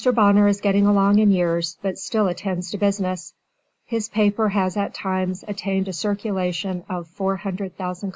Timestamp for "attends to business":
2.27-3.35